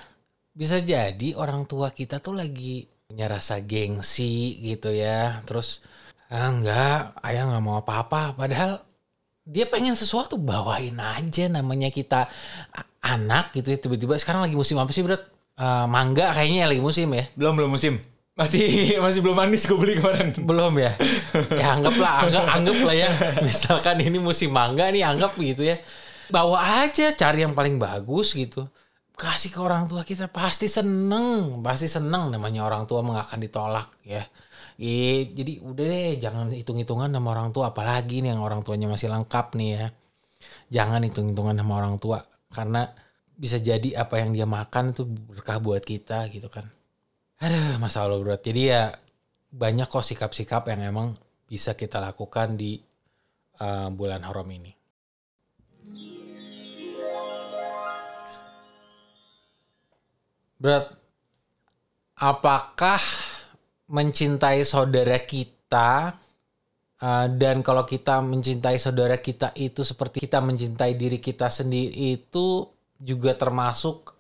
Bisa 0.52 0.82
jadi 0.82 1.38
orang 1.38 1.64
tua 1.64 1.94
kita 1.94 2.20
tuh 2.20 2.36
lagi 2.36 2.84
punya 3.08 3.30
rasa 3.30 3.62
gengsi 3.64 4.60
gitu 4.60 4.92
ya. 4.92 5.40
Terus, 5.48 5.80
ah 6.28 6.52
enggak, 6.52 7.16
ayah 7.24 7.48
nggak 7.48 7.64
mau 7.64 7.80
apa-apa. 7.80 8.36
Padahal 8.36 8.84
dia 9.48 9.64
pengen 9.64 9.96
sesuatu, 9.96 10.36
bawain 10.36 11.00
aja 11.00 11.48
namanya 11.48 11.88
kita 11.88 12.28
anak 13.00 13.56
gitu 13.56 13.72
ya. 13.72 13.78
Tiba-tiba 13.80 14.20
sekarang 14.20 14.44
lagi 14.44 14.56
musim 14.58 14.76
apa 14.76 14.92
sih, 14.92 15.00
Brat? 15.00 15.24
Eh, 15.58 15.86
mangga 15.88 16.30
kayaknya 16.36 16.68
lagi 16.68 16.82
musim 16.84 17.08
ya. 17.16 17.24
Belum 17.34 17.56
belum 17.56 17.72
musim. 17.72 17.98
Masih 18.38 18.62
masih 19.04 19.18
belum 19.18 19.34
manis 19.34 19.66
gue 19.66 19.74
beli 19.74 19.98
kemarin. 19.98 20.30
Belum 20.38 20.70
ya? 20.78 20.94
Ya 21.50 21.74
anggaplah, 21.74 22.14
anggap, 22.22 22.44
anggap 22.54 22.78
lah 22.86 22.94
ya. 22.94 23.10
Misalkan 23.42 23.98
ini 23.98 24.22
musim 24.22 24.54
mangga 24.54 24.86
nih 24.94 25.02
anggap 25.02 25.34
gitu 25.42 25.66
ya. 25.66 25.82
Bawa 26.30 26.86
aja 26.86 27.10
cari 27.18 27.42
yang 27.42 27.58
paling 27.58 27.82
bagus 27.82 28.38
gitu. 28.38 28.70
Kasih 29.18 29.50
ke 29.50 29.58
orang 29.58 29.90
tua 29.90 30.06
kita 30.06 30.30
pasti 30.30 30.70
seneng, 30.70 31.58
pasti 31.58 31.90
seneng 31.90 32.30
namanya 32.30 32.62
orang 32.62 32.86
tua 32.86 33.02
nggak 33.02 33.26
akan 33.26 33.38
ditolak 33.42 33.88
ya. 34.06 34.22
Ih, 34.78 35.34
jadi 35.34 35.58
udah 35.58 35.84
deh 35.90 36.22
jangan 36.22 36.54
hitung-hitungan 36.54 37.10
sama 37.10 37.34
orang 37.34 37.50
tua 37.50 37.74
apalagi 37.74 38.22
nih 38.22 38.30
yang 38.30 38.46
orang 38.46 38.62
tuanya 38.62 38.86
masih 38.86 39.10
lengkap 39.10 39.58
nih 39.58 39.70
ya. 39.74 39.86
Jangan 40.70 41.02
hitung-hitungan 41.02 41.58
sama 41.58 41.72
orang 41.82 41.98
tua 41.98 42.22
karena 42.54 42.86
bisa 43.34 43.58
jadi 43.58 43.98
apa 43.98 44.22
yang 44.22 44.30
dia 44.30 44.46
makan 44.46 44.94
itu 44.94 45.02
berkah 45.02 45.58
buat 45.58 45.82
kita 45.82 46.30
gitu 46.30 46.46
kan. 46.46 46.77
Aduh, 47.38 47.78
masalah 47.78 48.18
bro. 48.18 48.34
Jadi 48.34 48.66
ya 48.66 48.90
banyak 49.54 49.86
kok 49.86 50.02
sikap-sikap 50.02 50.66
yang 50.74 50.90
emang 50.90 51.08
bisa 51.46 51.78
kita 51.78 52.02
lakukan 52.02 52.58
di 52.58 52.82
uh, 53.62 53.88
bulan 53.94 54.26
haram 54.26 54.48
ini. 54.50 54.74
Berat, 60.58 60.90
apakah 62.18 62.98
mencintai 63.86 64.66
saudara 64.66 65.22
kita 65.22 66.18
uh, 66.98 67.26
dan 67.30 67.62
kalau 67.62 67.86
kita 67.86 68.18
mencintai 68.18 68.82
saudara 68.82 69.22
kita 69.22 69.54
itu 69.54 69.86
seperti 69.86 70.26
kita 70.26 70.42
mencintai 70.42 70.98
diri 70.98 71.22
kita 71.22 71.46
sendiri 71.46 72.18
itu 72.18 72.66
juga 72.98 73.38
termasuk 73.38 74.10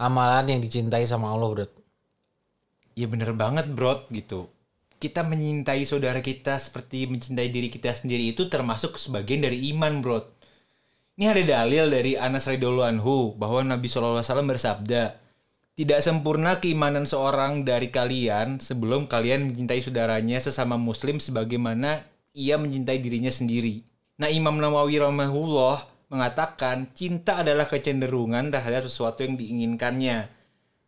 amalan 0.00 0.56
yang 0.56 0.64
dicintai 0.64 1.04
sama 1.04 1.36
Allah, 1.36 1.52
Bro? 1.52 1.85
Ya 2.96 3.06
bener 3.06 3.36
banget, 3.36 3.68
Bro, 3.68 4.08
gitu. 4.08 4.48
Kita 4.96 5.20
menyintai 5.20 5.84
saudara 5.84 6.24
kita 6.24 6.56
seperti 6.56 7.04
mencintai 7.04 7.52
diri 7.52 7.68
kita 7.68 7.92
sendiri 7.92 8.32
itu 8.32 8.48
termasuk 8.48 8.96
sebagian 8.96 9.44
dari 9.44 9.68
iman, 9.76 10.00
Bro. 10.00 10.24
Ini 11.20 11.32
ada 11.32 11.44
dalil 11.44 11.92
dari 11.92 12.16
Anas 12.16 12.48
radhiyallahu 12.48 12.88
anhu 12.88 13.16
bahwa 13.36 13.60
Nabi 13.64 13.84
SAW 13.88 14.24
bersabda, 14.24 15.16
tidak 15.76 16.00
sempurna 16.00 16.56
keimanan 16.56 17.04
seorang 17.04 17.68
dari 17.68 17.92
kalian 17.92 18.64
sebelum 18.64 19.04
kalian 19.04 19.52
mencintai 19.52 19.84
saudaranya 19.84 20.40
sesama 20.40 20.80
muslim 20.80 21.20
sebagaimana 21.20 22.00
ia 22.32 22.56
mencintai 22.56 22.96
dirinya 22.96 23.28
sendiri. 23.28 23.84
Nah 24.16 24.32
Imam 24.32 24.56
Nawawi 24.56 24.96
rahimahullah 25.04 25.84
mengatakan 26.08 26.88
cinta 26.96 27.44
adalah 27.44 27.68
kecenderungan 27.68 28.48
terhadap 28.48 28.88
sesuatu 28.88 29.20
yang 29.20 29.36
diinginkannya. 29.36 30.32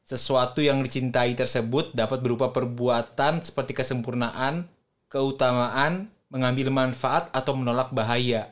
Sesuatu 0.08 0.64
yang 0.64 0.80
dicintai 0.80 1.36
tersebut 1.36 1.92
dapat 1.92 2.24
berupa 2.24 2.48
perbuatan 2.48 3.44
seperti 3.44 3.76
kesempurnaan, 3.76 4.64
keutamaan, 5.12 6.08
mengambil 6.32 6.72
manfaat 6.72 7.28
atau 7.28 7.52
menolak 7.52 7.92
bahaya. 7.92 8.48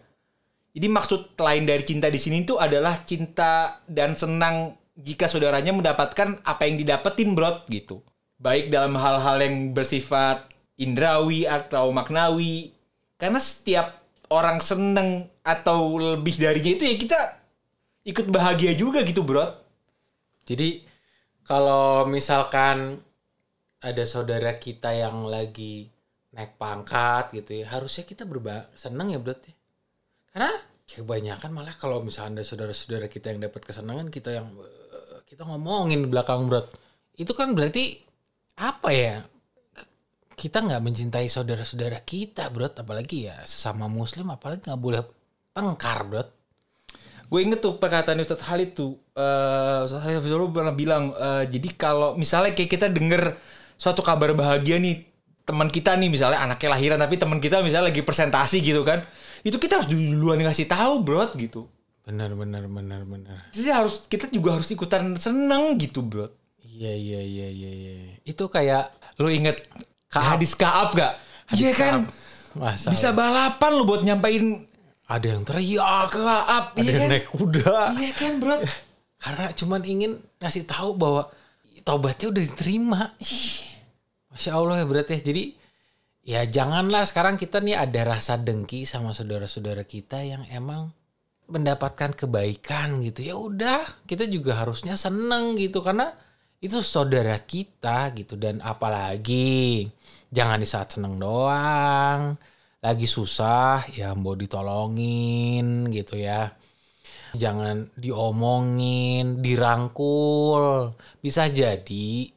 Jadi 0.77 0.87
maksud 0.93 1.33
lain 1.41 1.65
dari 1.65 1.81
cinta 1.89 2.13
di 2.13 2.21
sini 2.21 2.45
itu 2.45 2.61
adalah 2.61 3.01
cinta 3.09 3.81
dan 3.89 4.13
senang 4.13 4.77
jika 5.01 5.33
saudaranya 5.33 5.73
mendapatkan 5.73 6.45
apa 6.45 6.69
yang 6.69 6.77
didapetin 6.77 7.33
bro 7.33 7.65
gitu. 7.73 8.05
Baik 8.37 8.69
dalam 8.69 8.93
hal-hal 8.93 9.41
yang 9.41 9.73
bersifat 9.73 10.53
indrawi 10.77 11.49
atau 11.49 11.89
maknawi. 11.89 12.77
Karena 13.17 13.41
setiap 13.41 13.97
orang 14.29 14.61
seneng 14.61 15.25
atau 15.41 15.97
lebih 15.97 16.37
darinya 16.37 16.73
itu 16.77 16.85
ya 16.85 16.97
kita 17.01 17.21
ikut 18.13 18.27
bahagia 18.29 18.75
juga 18.75 19.03
gitu 19.03 19.23
bro 19.23 19.47
jadi 20.47 20.86
kalau 21.47 22.05
misalkan 22.11 22.99
ada 23.81 24.05
saudara 24.05 24.59
kita 24.59 24.93
yang 24.93 25.25
lagi 25.31 25.87
naik 26.35 26.59
pangkat 26.61 27.33
gitu 27.33 27.65
ya 27.65 27.71
harusnya 27.71 28.05
kita 28.05 28.27
berba 28.27 28.69
seneng 28.77 29.15
ya 29.15 29.19
ya 29.23 29.55
karena 30.35 30.53
kebanyakan 30.87 31.51
malah 31.55 31.75
kalau 31.79 32.05
misalnya 32.05 32.43
ada 32.43 32.45
saudara-saudara 32.45 33.09
kita 33.09 33.33
yang 33.33 33.41
dapat 33.47 33.63
kesenangan 33.65 34.13
kita 34.13 34.37
yang 34.37 34.51
kita 35.25 35.47
ngomongin 35.49 36.05
di 36.05 36.09
belakang 36.11 36.45
bro 36.51 36.67
itu 37.17 37.33
kan 37.33 37.57
berarti 37.57 37.97
apa 38.61 38.91
ya? 38.93 39.17
Kita 40.37 40.61
nggak 40.61 40.85
mencintai 40.85 41.33
saudara-saudara 41.33 42.05
kita 42.05 42.53
bro 42.53 42.69
apalagi 42.69 43.33
ya 43.33 43.41
sesama 43.49 43.89
muslim 43.89 44.29
apalagi 44.29 44.69
nggak 44.69 44.83
boleh 44.85 45.01
tengkar 45.57 46.05
bro 46.05 46.25
gue 47.27 47.41
inget 47.43 47.59
tuh 47.59 47.77
perkataan 47.77 48.23
Ustadz 48.23 48.47
Halid 48.47 48.75
tuh 48.79 48.99
uh, 49.19 49.87
Ustadz 49.87 50.07
Halid 50.07 50.23
Hafizullah 50.23 50.51
pernah 50.51 50.75
bilang 50.75 51.11
uh, 51.15 51.43
jadi 51.47 51.69
kalau 51.75 52.15
misalnya 52.15 52.55
kayak 52.55 52.71
kita 52.71 52.87
denger 52.89 53.35
suatu 53.75 54.01
kabar 54.01 54.33
bahagia 54.33 54.79
nih 54.79 55.03
teman 55.47 55.71
kita 55.71 55.95
nih 55.95 56.11
misalnya 56.11 56.43
anaknya 56.43 56.75
lahiran 56.75 56.99
tapi 56.99 57.15
teman 57.19 57.39
kita 57.39 57.63
misalnya 57.63 57.91
lagi 57.95 58.03
presentasi 58.03 58.63
gitu 58.63 58.83
kan 58.83 59.03
itu 59.47 59.59
kita 59.59 59.83
harus 59.83 59.89
duluan 59.91 60.43
ngasih 60.43 60.67
tahu 60.67 61.07
bro 61.07 61.31
gitu 61.39 61.71
Benar 62.07 62.39
benar 62.39 62.63
benar 62.71 63.03
benar. 63.03 63.51
Jadi 63.51 63.67
harus 63.67 64.07
kita 64.07 64.31
juga 64.31 64.55
harus 64.55 64.71
ikutan 64.71 65.19
seneng 65.19 65.75
gitu, 65.75 66.07
Bro. 66.07 66.31
Iya 66.63 66.95
iya 66.95 67.19
iya 67.19 67.47
iya 67.51 67.71
iya. 67.75 67.95
Itu 68.23 68.47
kayak 68.47 68.95
lu 69.19 69.27
inget 69.27 69.67
Ka 70.07 70.23
hadis 70.23 70.55
Kaab 70.55 70.95
gak? 70.95 71.19
Iya 71.51 71.75
kan? 71.75 72.07
Masa 72.55 72.95
Bisa 72.95 73.11
balapan 73.11 73.71
lu 73.75 73.83
buat 73.83 74.07
nyampein 74.07 74.71
ada 75.07 75.27
yang 75.27 75.47
teriak 75.47 76.11
Kaab, 76.11 76.75
ada 76.75 76.83
iya 76.83 76.91
yang 76.91 77.03
kan? 77.07 77.11
naik 77.15 77.27
kuda. 77.31 77.79
Iya 77.95 78.13
kan, 78.19 78.33
Bro? 78.43 78.57
Karena 79.23 79.47
cuman 79.55 79.83
ingin 79.87 80.13
ngasih 80.43 80.67
tahu 80.67 80.99
bahwa 80.99 81.31
tobatnya 81.87 82.27
udah 82.35 82.43
diterima. 82.43 83.01
Masya 84.35 84.51
Allah 84.59 84.83
ya 84.83 84.87
berarti 84.87 85.13
ya. 85.17 85.21
Jadi 85.23 85.45
ya 86.27 86.41
janganlah 86.43 87.07
sekarang 87.07 87.39
kita 87.39 87.63
nih 87.63 87.79
ada 87.79 88.03
rasa 88.03 88.35
dengki 88.35 88.83
sama 88.83 89.15
saudara-saudara 89.15 89.87
kita 89.87 90.27
yang 90.27 90.43
emang 90.51 90.91
mendapatkan 91.47 92.11
kebaikan 92.19 92.99
gitu 93.07 93.21
ya 93.23 93.35
udah 93.39 93.87
kita 94.11 94.27
juga 94.27 94.59
harusnya 94.59 94.99
seneng 94.99 95.55
gitu 95.55 95.79
karena 95.79 96.11
itu 96.59 96.83
saudara 96.83 97.39
kita 97.39 98.11
gitu 98.19 98.35
dan 98.35 98.59
apalagi 98.59 99.87
jangan 100.35 100.59
di 100.59 100.67
saat 100.67 100.99
seneng 100.99 101.15
doang 101.23 102.35
lagi 102.87 103.11
susah 103.11 103.83
ya 103.91 104.15
mau 104.15 104.39
ditolongin 104.39 105.91
gitu 105.91 106.15
ya. 106.23 106.55
Jangan 107.35 107.91
diomongin 107.99 109.43
dirangkul. 109.43 110.95
Bisa 111.19 111.51
jadi 111.51 112.31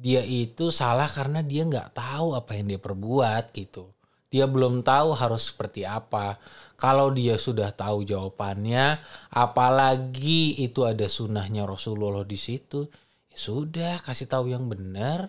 dia 0.00 0.24
itu 0.24 0.72
salah 0.72 1.04
karena 1.04 1.44
dia 1.44 1.68
nggak 1.68 1.92
tahu 1.92 2.32
apa 2.32 2.56
yang 2.56 2.72
dia 2.72 2.80
perbuat 2.80 3.52
gitu. 3.52 3.92
Dia 4.32 4.48
belum 4.48 4.80
tahu 4.80 5.12
harus 5.12 5.52
seperti 5.52 5.84
apa. 5.84 6.40
Kalau 6.80 7.12
dia 7.12 7.36
sudah 7.36 7.68
tahu 7.76 8.08
jawabannya, 8.08 9.04
apalagi 9.28 10.64
itu 10.64 10.88
ada 10.88 11.04
sunnahnya 11.04 11.68
Rasulullah 11.68 12.24
di 12.24 12.40
situ, 12.40 12.88
ya 13.28 13.36
sudah 13.36 14.00
kasih 14.00 14.30
tahu 14.32 14.48
yang 14.48 14.64
benar. 14.64 15.28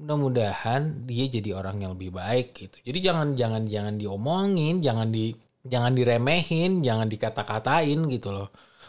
Mudah-mudahan 0.00 1.04
dia 1.04 1.28
jadi 1.28 1.52
orang 1.56 1.84
yang 1.84 1.92
lebih 1.96 2.14
baik 2.16 2.56
gitu. 2.56 2.76
Jadi 2.80 2.98
jangan 3.00 3.36
jangan 3.36 3.62
jangan 3.68 3.94
diomongin, 4.00 4.80
jangan 4.80 5.12
di 5.12 5.32
jangan 5.62 5.92
diremehin, 5.94 6.80
jangan 6.82 7.06
dikata-katain 7.06 7.98
gitu 8.10 8.32
loh. 8.32 8.48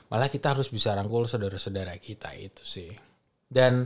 Malah 0.10 0.29
kita 0.29 0.55
harus 0.55 0.69
bisa 0.69 0.93
rangkul 0.95 1.25
saudara-saudara 1.25 1.98
kita 2.00 2.33
itu 2.38 2.63
sih. 2.63 2.91
Dan 3.50 3.86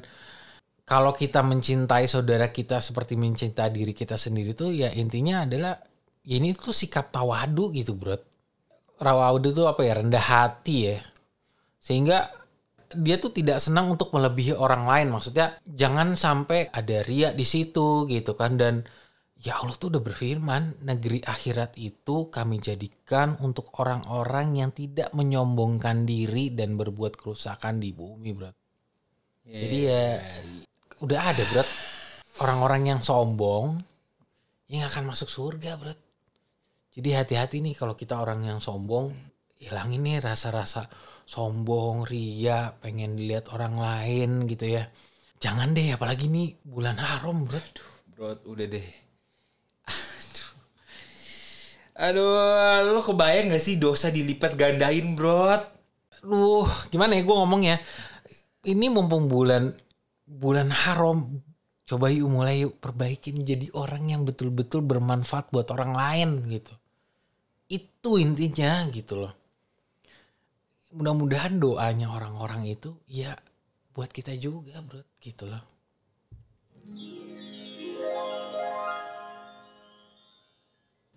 kalau 0.88 1.12
kita 1.12 1.44
mencintai 1.44 2.08
saudara 2.08 2.48
kita 2.48 2.80
seperti 2.80 3.20
mencintai 3.20 3.70
diri 3.76 3.92
kita 3.92 4.16
sendiri 4.16 4.56
tuh 4.56 4.72
ya 4.72 4.88
intinya 4.96 5.44
adalah 5.44 5.76
ya 6.24 6.36
ini 6.40 6.56
tuh 6.56 6.72
sikap 6.72 7.12
tawadu 7.12 7.76
gitu 7.76 7.92
bro 7.92 8.16
rawadu 8.96 9.52
tuh 9.52 9.68
apa 9.68 9.84
ya 9.84 10.00
rendah 10.00 10.24
hati 10.24 10.78
ya 10.88 10.98
sehingga 11.84 12.32
dia 12.96 13.20
tuh 13.20 13.36
tidak 13.36 13.60
senang 13.60 13.92
untuk 13.92 14.16
melebihi 14.16 14.56
orang 14.56 14.88
lain. 14.88 15.08
Maksudnya 15.12 15.60
jangan 15.68 16.16
sampai 16.16 16.72
ada 16.72 17.04
riak 17.04 17.36
di 17.36 17.44
situ 17.44 18.08
gitu 18.08 18.38
kan. 18.38 18.56
Dan 18.56 18.86
ya 19.44 19.60
Allah 19.60 19.76
tuh 19.76 19.92
udah 19.94 20.02
berfirman 20.02 20.88
negeri 20.88 21.22
akhirat 21.22 21.76
itu 21.78 22.32
kami 22.32 22.64
jadikan 22.64 23.36
untuk 23.44 23.76
orang-orang 23.78 24.64
yang 24.64 24.72
tidak 24.72 25.12
menyombongkan 25.12 26.08
diri 26.08 26.56
dan 26.56 26.80
berbuat 26.80 27.20
kerusakan 27.20 27.84
di 27.84 27.92
bumi 27.92 28.32
bro. 28.34 28.52
Yeah. 29.48 29.62
jadi 29.64 29.78
ya 29.80 30.04
udah 31.04 31.20
ada 31.34 31.44
bro. 31.52 31.64
Orang-orang 32.38 32.94
yang 32.94 33.00
sombong 33.02 33.82
yang 34.70 34.88
akan 34.88 35.12
masuk 35.12 35.28
surga 35.28 35.76
bro. 35.76 35.94
Jadi 36.98 37.10
hati-hati 37.14 37.62
nih 37.62 37.78
kalau 37.78 37.94
kita 37.94 38.18
orang 38.18 38.42
yang 38.42 38.58
sombong, 38.58 39.14
hilangin 39.62 40.02
nih 40.02 40.18
rasa-rasa 40.18 40.90
sombong, 41.28 42.08
ria, 42.08 42.72
pengen 42.80 43.20
dilihat 43.20 43.52
orang 43.52 43.76
lain 43.76 44.48
gitu 44.48 44.80
ya. 44.80 44.88
Jangan 45.38 45.76
deh, 45.76 45.94
apalagi 45.94 46.32
nih 46.32 46.56
bulan 46.64 46.96
haram, 46.98 47.44
bro. 47.44 47.60
Bro, 48.16 48.42
udah 48.48 48.66
deh. 48.66 48.88
Aduh. 49.86 50.50
Aduh, 52.00 52.96
lo 52.96 53.02
kebayang 53.04 53.54
gak 53.54 53.62
sih 53.62 53.76
dosa 53.76 54.08
dilipat 54.08 54.56
gandain, 54.56 55.14
bro? 55.14 55.52
Aduh, 56.24 56.66
gimana 56.90 57.20
ya 57.20 57.22
gue 57.28 57.36
ngomongnya? 57.36 57.76
Ini 58.66 58.88
mumpung 58.90 59.30
bulan 59.30 59.76
bulan 60.28 60.68
haram, 60.72 61.40
coba 61.88 62.12
yuk 62.12 62.28
mulai 62.28 62.68
yuk 62.68 62.84
perbaikin 62.84 63.48
jadi 63.48 63.72
orang 63.72 64.12
yang 64.12 64.22
betul-betul 64.28 64.84
bermanfaat 64.84 65.52
buat 65.56 65.72
orang 65.72 65.96
lain 65.96 66.30
gitu. 66.52 66.76
Itu 67.72 68.20
intinya 68.20 68.84
gitu 68.92 69.24
loh. 69.24 69.47
Mudah-mudahan 70.98 71.62
doanya 71.62 72.10
orang-orang 72.10 72.66
itu 72.66 72.98
ya 73.06 73.38
buat 73.94 74.10
kita 74.10 74.34
juga 74.34 74.82
bro 74.82 75.06
gitu 75.22 75.46
loh. 75.46 75.62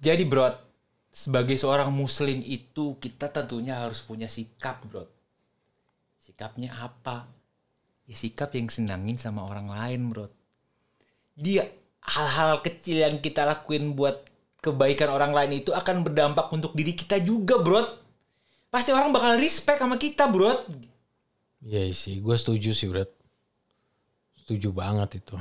Jadi 0.00 0.25
bro, 0.28 0.49
sebagai 1.08 1.56
seorang 1.56 1.88
muslim 1.92 2.44
itu 2.44 3.00
kita 3.00 3.32
tentunya 3.32 3.80
harus 3.80 4.04
punya 4.04 4.28
sikap 4.28 4.84
bro. 4.84 5.08
Sikapnya 6.20 6.72
apa? 6.76 7.28
Ya 8.08 8.16
sikap 8.16 8.56
yang 8.56 8.72
senangin 8.72 9.20
sama 9.20 9.44
orang 9.44 9.68
lain, 9.70 10.10
bro. 10.10 10.26
Dia 11.37 11.68
hal-hal 12.00 12.64
kecil 12.64 13.00
yang 13.04 13.20
kita 13.20 13.44
lakuin 13.44 13.92
buat 13.92 14.25
kebaikan 14.64 15.12
orang 15.12 15.37
lain 15.37 15.60
itu 15.60 15.72
akan 15.72 16.02
berdampak 16.02 16.49
untuk 16.50 16.72
diri 16.72 16.96
kita 16.96 17.20
juga, 17.20 17.60
bro. 17.60 18.00
Pasti 18.71 18.95
orang 18.95 19.11
bakal 19.11 19.35
respect 19.35 19.83
sama 19.83 19.99
kita, 19.99 20.31
bro. 20.31 20.55
Iya 21.61 21.91
sih, 21.93 22.23
gue 22.23 22.37
setuju 22.39 22.73
sih, 22.73 22.89
Bro. 22.89 23.05
Setuju 24.41 24.73
banget 24.73 25.21
itu. 25.21 25.37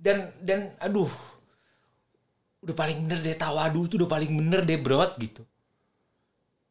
Dan 0.00 0.32
dan 0.40 0.72
aduh, 0.80 1.10
udah 2.64 2.72
paling 2.72 3.04
bener 3.04 3.20
deh 3.20 3.36
tawadu 3.36 3.84
tuh 3.84 4.00
udah 4.00 4.10
paling 4.10 4.32
bener 4.32 4.64
deh, 4.64 4.80
bro, 4.80 5.04
gitu. 5.20 5.44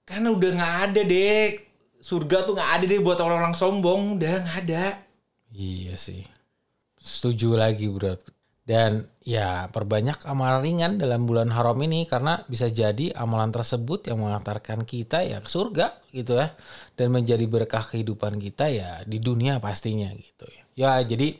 Karena 0.07 0.33
udah 0.33 0.49
nggak 0.57 0.75
ada 0.89 1.01
deh 1.05 1.61
surga 2.03 2.43
tuh 2.43 2.57
nggak 2.57 2.71
ada 2.79 2.85
deh 2.89 2.99
buat 2.99 3.19
orang-orang 3.21 3.55
sombong, 3.55 4.17
udah 4.17 4.33
nggak 4.43 4.59
ada. 4.67 4.83
Iya 5.53 5.93
sih. 5.93 6.25
Setuju 6.97 7.53
lagi, 7.53 7.85
Bro. 7.91 8.17
Dan 8.63 9.03
ya 9.19 9.67
perbanyak 9.67 10.23
amal 10.23 10.63
ringan 10.63 10.95
dalam 10.95 11.27
bulan 11.27 11.51
haram 11.51 11.75
ini 11.83 12.07
karena 12.07 12.39
bisa 12.47 12.71
jadi 12.71 13.11
amalan 13.11 13.51
tersebut 13.51 14.07
yang 14.07 14.23
mengantarkan 14.23 14.87
kita 14.87 15.19
ya 15.19 15.43
ke 15.43 15.51
surga 15.51 15.99
gitu 16.15 16.39
ya 16.39 16.55
dan 16.95 17.11
menjadi 17.11 17.43
berkah 17.43 17.83
kehidupan 17.83 18.39
kita 18.39 18.71
ya 18.71 19.03
di 19.03 19.19
dunia 19.19 19.59
pastinya 19.59 20.07
gitu 20.15 20.47
ya. 20.47 20.63
Ya 20.79 20.91
jadi 21.03 21.35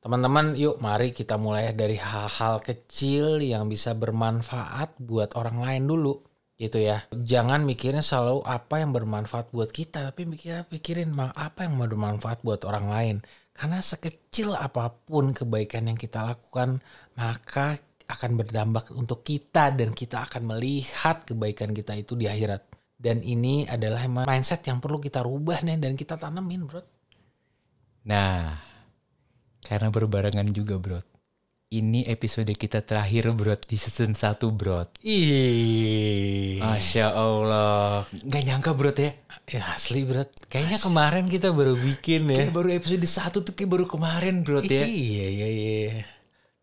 teman-teman 0.00 0.56
yuk 0.56 0.80
mari 0.80 1.12
kita 1.12 1.36
mulai 1.36 1.76
dari 1.76 2.00
hal-hal 2.00 2.64
kecil 2.64 3.36
yang 3.44 3.68
bisa 3.68 3.92
bermanfaat 3.92 4.96
buat 4.96 5.36
orang 5.36 5.60
lain 5.60 5.84
dulu 5.84 6.24
gitu 6.56 6.80
ya. 6.80 7.04
Jangan 7.12 7.68
mikirin 7.68 8.00
selalu 8.00 8.40
apa 8.48 8.80
yang 8.80 8.96
bermanfaat 8.96 9.52
buat 9.52 9.68
kita 9.68 10.08
tapi 10.08 10.24
mikir 10.24 10.64
pikirin 10.72 11.12
mah 11.12 11.36
apa 11.36 11.68
yang 11.68 11.76
bermanfaat 11.76 12.40
buat 12.40 12.64
orang 12.64 12.88
lain. 12.88 13.16
Karena 13.56 13.80
sekecil 13.80 14.52
apa 14.52 14.92
pun 14.92 15.32
kebaikan 15.32 15.88
yang 15.88 15.96
kita 15.96 16.20
lakukan, 16.20 16.76
maka 17.16 17.80
akan 18.04 18.36
berdampak 18.36 18.92
untuk 18.92 19.24
kita 19.24 19.72
dan 19.72 19.96
kita 19.96 20.28
akan 20.28 20.52
melihat 20.52 21.24
kebaikan 21.24 21.72
kita 21.72 21.96
itu 21.96 22.12
di 22.14 22.28
akhirat. 22.28 22.68
Dan 22.96 23.24
ini 23.24 23.64
adalah 23.64 24.04
mindset 24.08 24.60
yang 24.68 24.80
perlu 24.80 25.00
kita 25.00 25.24
rubah 25.24 25.64
nih 25.64 25.80
dan 25.80 25.96
kita 25.96 26.20
tanemin, 26.20 26.68
bro. 26.68 26.84
Nah, 28.04 28.60
karena 29.64 29.88
berbarengan 29.88 30.52
juga, 30.52 30.76
bro. 30.76 31.15
Ini 31.66 32.06
episode 32.06 32.54
kita 32.54 32.78
terakhir, 32.86 33.34
bro, 33.34 33.58
di 33.58 33.74
season 33.74 34.14
1, 34.14 34.38
bro. 34.54 34.86
Ih, 35.02 36.62
Masya 36.62 37.10
Allah. 37.10 38.06
Nggak 38.22 38.42
nyangka, 38.46 38.70
bro, 38.70 38.94
ya. 38.94 39.10
ya 39.50 39.74
asli, 39.74 40.06
bro. 40.06 40.22
Kayaknya 40.46 40.78
kemarin 40.78 41.26
kita 41.26 41.50
baru 41.50 41.74
bikin 41.74 42.30
ya. 42.30 42.38
Kayak 42.38 42.54
baru 42.54 42.70
episode 42.70 43.02
1 43.02 43.42
tuh 43.42 43.50
kayak 43.58 43.66
baru 43.66 43.90
kemarin, 43.90 44.46
bro, 44.46 44.62
ya. 44.62 44.86
Iya, 44.86 45.26
iya, 45.26 45.48
iya. 45.50 46.06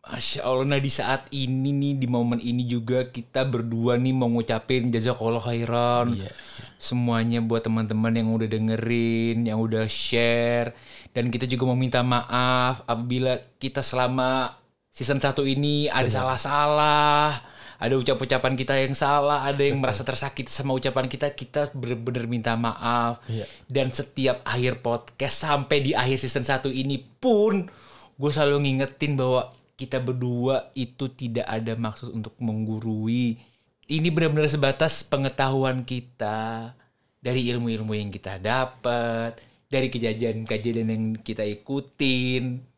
Masya 0.08 0.40
Allah, 0.40 0.72
nah 0.72 0.80
di 0.80 0.88
saat 0.88 1.28
ini 1.36 1.76
nih, 1.76 2.00
di 2.00 2.08
momen 2.08 2.40
ini 2.40 2.64
juga 2.64 3.04
kita 3.04 3.44
berdua 3.44 4.00
nih 4.00 4.16
mau 4.16 4.32
ngucapin 4.32 4.88
jazakallah 4.88 5.44
khairan. 5.44 6.16
Iya, 6.16 6.32
Semuanya 6.80 7.44
buat 7.44 7.60
teman-teman 7.60 8.16
yang 8.16 8.32
udah 8.32 8.48
dengerin, 8.48 9.44
yang 9.44 9.60
udah 9.60 9.84
share. 9.84 10.72
Dan 11.12 11.28
kita 11.28 11.44
juga 11.44 11.68
mau 11.68 11.76
minta 11.76 12.00
maaf 12.00 12.88
apabila 12.88 13.36
kita 13.60 13.84
selama 13.84 14.63
season 14.94 15.18
1 15.18 15.34
ini 15.50 15.90
ada 15.90 16.06
salah-salah. 16.06 17.42
Ada 17.74 17.98
ucap-ucapan 17.98 18.54
kita 18.54 18.78
yang 18.78 18.94
salah, 18.94 19.42
ada 19.42 19.58
yang 19.58 19.82
merasa 19.82 20.06
tersakiti 20.06 20.46
sama 20.46 20.78
ucapan 20.78 21.10
kita, 21.10 21.34
kita 21.34 21.74
bener-bener 21.74 22.30
minta 22.30 22.54
maaf. 22.54 23.18
Iya. 23.26 23.50
Dan 23.66 23.90
setiap 23.90 24.46
akhir 24.46 24.78
podcast 24.78 25.42
sampai 25.42 25.82
di 25.82 25.90
akhir 25.90 26.22
season 26.22 26.46
1 26.46 26.70
ini 26.70 27.02
pun 27.02 27.66
gue 28.14 28.30
selalu 28.30 28.62
ngingetin 28.62 29.18
bahwa 29.18 29.50
kita 29.74 29.98
berdua 29.98 30.70
itu 30.78 31.10
tidak 31.10 31.50
ada 31.50 31.74
maksud 31.74 32.14
untuk 32.14 32.38
menggurui. 32.38 33.42
Ini 33.90 34.08
benar-benar 34.14 34.46
sebatas 34.46 35.02
pengetahuan 35.02 35.82
kita 35.82 36.72
dari 37.18 37.50
ilmu-ilmu 37.50 37.98
yang 37.98 38.08
kita 38.14 38.38
dapat, 38.38 39.42
dari 39.66 39.90
kejadian-kejadian 39.90 40.88
yang 40.88 41.04
kita 41.18 41.42
ikutin. 41.42 42.73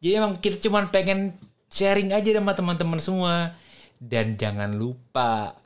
Jadi 0.00 0.16
emang 0.16 0.40
kita 0.40 0.56
cuma 0.64 0.80
pengen 0.88 1.36
sharing 1.68 2.16
aja 2.16 2.40
sama 2.40 2.56
teman-teman 2.56 3.00
semua. 3.00 3.52
Dan 4.00 4.40
jangan 4.40 4.72
lupa 4.72 5.60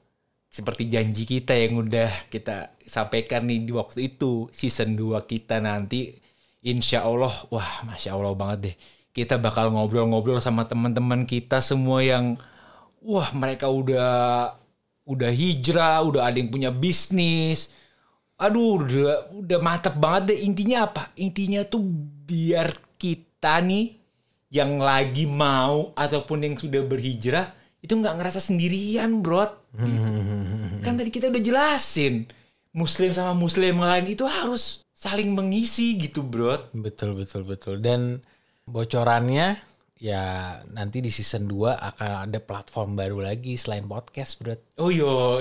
seperti 0.51 0.91
janji 0.91 1.23
kita 1.27 1.55
yang 1.55 1.83
udah 1.83 2.11
kita 2.31 2.75
sampaikan 2.87 3.47
nih 3.47 3.67
di 3.67 3.73
waktu 3.75 4.11
itu 4.15 4.51
season 4.55 4.95
2 4.95 5.23
kita 5.27 5.59
nanti 5.59 6.15
insya 6.63 7.03
Allah 7.07 7.35
wah 7.51 7.83
masya 7.87 8.15
Allah 8.15 8.35
banget 8.35 8.59
deh. 8.71 8.77
Kita 9.15 9.39
bakal 9.39 9.71
ngobrol-ngobrol 9.71 10.43
sama 10.43 10.67
teman-teman 10.67 11.27
kita 11.27 11.63
semua 11.63 12.03
yang 12.03 12.35
wah 13.03 13.31
mereka 13.31 13.71
udah 13.71 14.55
udah 15.07 15.31
hijrah 15.31 16.03
udah 16.03 16.27
ada 16.27 16.43
yang 16.43 16.51
punya 16.51 16.75
bisnis. 16.75 17.71
Aduh 18.35 18.83
udah 18.83 19.31
udah 19.31 19.59
mantep 19.63 19.95
banget 19.95 20.35
deh. 20.35 20.39
Intinya 20.43 20.91
apa? 20.91 21.15
Intinya 21.15 21.63
tuh 21.63 21.87
biar 22.27 22.75
kita 22.99 23.63
nih 23.63 24.04
yang 24.55 24.79
lagi 24.79 25.27
mau 25.27 25.91
ataupun 25.99 26.47
yang 26.47 26.55
sudah 26.55 26.87
berhijrah 26.87 27.51
itu 27.83 27.91
nggak 27.91 28.23
ngerasa 28.23 28.39
sendirian 28.39 29.19
bro 29.19 29.51
kan 30.87 30.95
tadi 30.95 31.11
kita 31.11 31.27
udah 31.35 31.43
jelasin 31.43 32.31
muslim 32.71 33.11
sama 33.11 33.35
muslim 33.35 33.83
lain 33.83 34.07
itu 34.07 34.23
harus 34.23 34.87
saling 34.95 35.35
mengisi 35.35 35.99
gitu 35.99 36.23
bro 36.23 36.71
Betul, 36.71 37.19
betul, 37.19 37.43
betul. 37.45 37.83
Dan 37.83 38.23
bocorannya 38.65 39.61
ya 40.01 40.23
nanti 40.73 41.01
di 41.01 41.09
season 41.09 41.49
2 41.49 41.77
akan 41.77 42.11
ada 42.29 42.39
platform 42.41 42.97
baru 42.97 43.25
lagi 43.25 43.57
selain 43.57 43.85
podcast, 43.85 44.41
bro. 44.41 44.57
oh 44.83 44.89
yo 44.89 45.41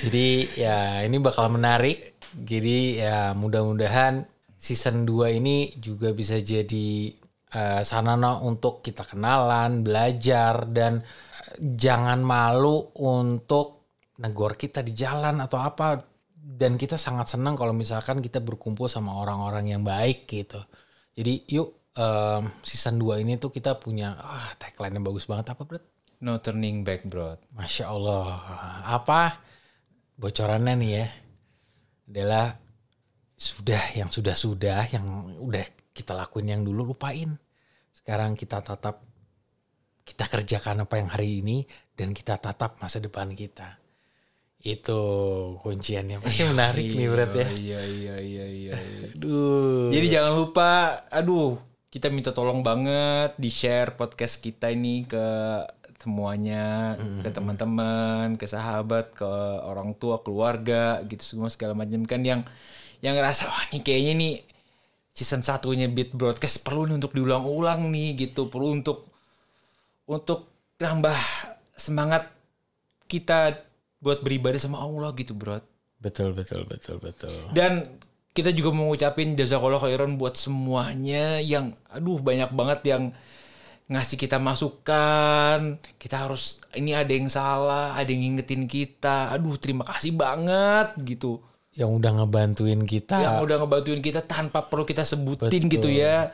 Jadi 0.00 0.28
ya 0.56 1.04
ini 1.04 1.16
bakal 1.20 1.52
menarik. 1.52 2.16
Jadi 2.32 3.02
ya 3.02 3.34
mudah-mudahan 3.34 4.24
season 4.60 5.08
2 5.08 5.40
ini 5.40 5.72
juga 5.80 6.12
bisa 6.12 6.36
jadi 6.36 7.08
eh, 7.56 7.82
sarana 7.82 8.44
untuk 8.44 8.84
kita 8.84 9.08
kenalan, 9.08 9.80
belajar 9.80 10.68
dan 10.68 11.00
eh, 11.00 11.56
jangan 11.64 12.20
malu 12.20 12.92
untuk 13.00 13.96
negor 14.20 14.60
kita 14.60 14.84
di 14.84 14.92
jalan 14.92 15.40
atau 15.40 15.58
apa. 15.64 15.96
Dan 16.40 16.76
kita 16.76 17.00
sangat 17.00 17.36
senang 17.36 17.56
kalau 17.56 17.72
misalkan 17.72 18.20
kita 18.20 18.40
berkumpul 18.44 18.84
sama 18.84 19.16
orang-orang 19.16 19.72
yang 19.76 19.82
baik 19.84 20.28
gitu. 20.28 20.60
Jadi 21.16 21.46
yuk 21.52 21.92
em, 21.96 22.42
season 22.64 23.00
2 23.00 23.22
ini 23.24 23.36
tuh 23.40 23.48
kita 23.52 23.76
punya 23.80 24.16
ah 24.18 24.50
tagline 24.60 24.98
yang 24.98 25.06
bagus 25.06 25.24
banget 25.30 25.52
apa, 25.56 25.62
Bro? 25.64 25.80
no 26.20 26.36
turning 26.44 26.84
back 26.84 27.08
bro 27.08 27.40
Masya 27.56 27.84
Allah. 27.88 28.24
Apa 28.84 29.40
bocorannya 30.20 30.74
nih 30.76 30.90
ya? 30.92 31.06
Adalah 32.10 32.46
sudah 33.40 33.96
yang 33.96 34.12
sudah-sudah 34.12 34.92
yang 34.92 35.06
udah 35.40 35.64
kita 35.96 36.12
lakuin 36.12 36.52
yang 36.52 36.60
dulu 36.60 36.92
lupain. 36.92 37.40
Sekarang 37.88 38.36
kita 38.36 38.60
tatap 38.60 39.00
kita 40.04 40.28
kerjakan 40.28 40.84
apa 40.84 41.00
yang 41.00 41.08
hari 41.08 41.40
ini 41.40 41.64
dan 41.96 42.12
kita 42.12 42.36
tatap 42.36 42.76
masa 42.84 43.00
depan 43.00 43.32
kita. 43.32 43.80
Itu 44.60 45.00
kunciannya. 45.64 46.20
Pasti 46.20 46.44
menarik 46.44 46.84
nih 46.92 47.08
berat 47.08 47.32
ya. 47.32 47.48
iya 47.48 47.80
iya 47.80 48.16
iya 48.20 48.44
iya, 48.44 48.76
iya. 48.76 49.08
Aduh. 49.16 49.88
Jadi 49.88 50.06
jangan 50.12 50.32
lupa, 50.36 50.70
aduh, 51.08 51.56
kita 51.88 52.12
minta 52.12 52.36
tolong 52.36 52.60
banget 52.60 53.40
di 53.40 53.48
share 53.48 53.96
podcast 53.96 54.36
kita 54.44 54.68
ini 54.68 55.08
ke 55.08 55.26
semuanya, 55.96 56.96
ke 57.24 57.28
teman-teman, 57.32 58.36
ke 58.36 58.44
sahabat, 58.44 59.16
ke 59.16 59.28
orang 59.64 59.96
tua, 59.96 60.20
keluarga, 60.20 61.00
gitu 61.08 61.24
semua 61.24 61.48
segala 61.48 61.72
macam 61.76 62.04
kan 62.04 62.20
yang 62.20 62.40
yang 63.00 63.16
ngerasa 63.16 63.48
wah 63.48 63.64
ini 63.72 63.80
kayaknya 63.80 64.12
nih 64.16 64.34
season 65.10 65.44
satunya 65.44 65.90
Beat 65.90 66.16
Broadcast 66.16 66.64
perlu 66.64 66.88
nih 66.88 66.96
untuk 66.96 67.12
diulang-ulang 67.12 67.88
nih 67.92 68.28
gitu, 68.28 68.48
perlu 68.48 68.76
untuk 68.80 69.08
untuk 70.08 70.48
nambah 70.80 71.16
semangat 71.76 72.32
kita 73.10 73.60
buat 74.00 74.24
beribadah 74.24 74.56
sama 74.56 74.80
Allah 74.80 75.12
gitu, 75.18 75.36
bro. 75.36 75.60
Betul 76.00 76.32
betul 76.32 76.64
betul 76.64 76.96
betul. 77.02 77.52
Dan 77.52 77.84
kita 78.32 78.54
juga 78.54 78.72
mau 78.72 78.88
ngucapin 78.88 79.36
jazakallah 79.36 79.82
khairan 79.82 80.16
buat 80.16 80.38
semuanya 80.38 81.42
yang 81.42 81.76
aduh 81.92 82.22
banyak 82.22 82.48
banget 82.56 82.80
yang 82.96 83.02
ngasih 83.90 84.16
kita 84.16 84.38
masukan. 84.40 85.76
Kita 86.00 86.16
harus 86.24 86.62
ini 86.78 86.94
ada 86.94 87.10
yang 87.10 87.28
salah, 87.28 87.92
ada 87.98 88.08
yang 88.08 88.22
ngingetin 88.24 88.64
kita. 88.70 89.34
Aduh, 89.34 89.58
terima 89.58 89.84
kasih 89.84 90.14
banget 90.14 90.96
gitu. 91.02 91.42
Yang 91.80 91.90
udah 91.96 92.10
ngebantuin 92.20 92.80
kita. 92.84 93.16
Yang 93.24 93.36
udah 93.48 93.56
ngebantuin 93.64 94.00
kita 94.04 94.20
tanpa 94.20 94.68
perlu 94.68 94.84
kita 94.84 95.00
sebutin 95.08 95.48
Betul. 95.48 95.72
gitu 95.80 95.88
ya. 95.88 96.28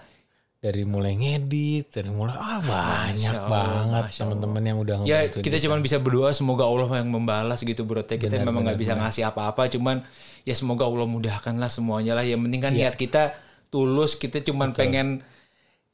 dari 0.56 0.82
mulai 0.82 1.14
ngedit, 1.14 1.94
dari 1.94 2.10
mulai 2.10 2.34
ah 2.34 2.58
banyak 2.58 3.38
Allah, 3.38 3.46
banget 3.46 4.04
teman-teman 4.18 4.62
yang 4.66 4.78
udah 4.82 4.94
Ya 5.06 5.28
kita 5.30 5.62
cuma 5.62 5.78
bisa 5.78 6.02
berdoa 6.02 6.34
semoga 6.34 6.66
Allah 6.66 7.04
yang 7.04 7.12
membalas 7.12 7.62
gitu 7.62 7.86
bro. 7.86 8.02
Teh. 8.02 8.18
Kita 8.18 8.34
Benar, 8.34 8.50
memang 8.50 8.66
nggak 8.66 8.80
benar, 8.80 8.96
bisa 8.98 8.98
ngasih 8.98 9.22
apa-apa, 9.30 9.70
cuman 9.70 10.02
ya 10.42 10.58
semoga 10.58 10.88
Allah 10.88 11.06
mudahkan 11.06 11.54
lah 11.54 11.70
semuanya 11.70 12.18
lah. 12.18 12.26
Yang 12.26 12.50
penting 12.50 12.60
kan 12.66 12.72
niat 12.74 12.98
kita 12.98 13.36
tulus, 13.70 14.18
kita 14.18 14.42
cuman 14.42 14.74
pengen 14.74 15.22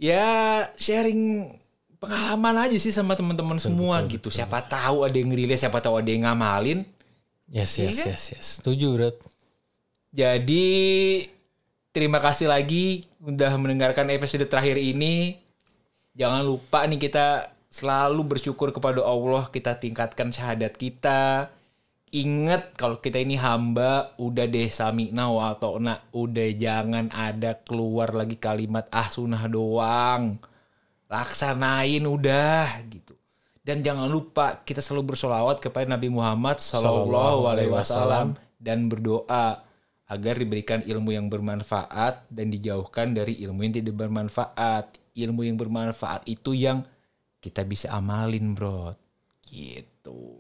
ya 0.01 0.25
sharing 0.81 1.53
pengalaman 2.01 2.67
aja 2.67 2.77
sih 2.81 2.95
sama 2.95 3.13
teman-teman 3.13 3.61
semua 3.61 4.01
gitu. 4.09 4.33
Siapa 4.33 4.65
tahu 4.67 5.05
ada 5.05 5.15
yang 5.15 5.31
rilis, 5.37 5.61
siapa 5.61 5.85
tahu 5.85 6.01
ada 6.01 6.09
yang 6.09 6.25
ngamalin. 6.25 6.83
Yes, 7.53 7.77
Iya 7.77 7.93
yes, 7.93 7.97
kan? 8.01 8.07
yes, 8.09 8.23
yes. 8.33 8.47
Setuju, 8.63 8.87
Bro. 8.97 9.11
Jadi 10.13 10.69
terima 11.89 12.21
kasih 12.21 12.53
lagi 12.53 13.09
udah 13.25 13.57
mendengarkan 13.57 14.13
episode 14.13 14.45
terakhir 14.45 14.77
ini. 14.77 15.41
Jangan 16.13 16.45
lupa 16.45 16.85
nih 16.85 17.01
kita 17.01 17.49
selalu 17.73 18.37
bersyukur 18.37 18.77
kepada 18.77 19.01
Allah, 19.01 19.49
kita 19.49 19.81
tingkatkan 19.81 20.29
syahadat 20.29 20.77
kita. 20.77 21.49
Ingat 22.13 22.77
kalau 22.77 23.01
kita 23.01 23.25
ini 23.25 23.41
hamba, 23.41 24.13
udah 24.21 24.45
deh 24.45 24.69
sami'na 24.69 25.33
wa 25.33 25.57
ta'na, 25.57 26.05
udah 26.13 26.49
jangan 26.61 27.09
ada 27.09 27.57
keluar 27.65 28.13
lagi 28.13 28.37
kalimat 28.37 28.85
ah 28.93 29.09
sunah 29.09 29.49
doang. 29.49 30.37
Laksanain 31.09 32.05
udah 32.05 32.85
gitu. 32.93 33.17
Dan 33.65 33.81
jangan 33.81 34.13
lupa 34.13 34.61
kita 34.61 34.85
selalu 34.85 35.17
bersolawat 35.17 35.57
kepada 35.65 35.89
Nabi 35.89 36.13
Muhammad 36.13 36.61
Sallallahu 36.61 37.49
Alaihi 37.49 37.73
Wasallam 37.73 38.37
dan 38.61 38.93
berdoa 38.93 39.72
agar 40.13 40.37
diberikan 40.37 40.85
ilmu 40.85 41.17
yang 41.17 41.33
bermanfaat 41.33 42.29
dan 42.29 42.53
dijauhkan 42.53 43.17
dari 43.17 43.41
ilmu 43.41 43.65
yang 43.65 43.75
tidak 43.81 43.97
bermanfaat. 43.97 45.01
Ilmu 45.17 45.49
yang 45.49 45.57
bermanfaat 45.57 46.29
itu 46.29 46.53
yang 46.53 46.85
kita 47.41 47.65
bisa 47.65 47.89
amalin, 47.97 48.53
bro. 48.53 48.93
Gitu. 49.49 50.37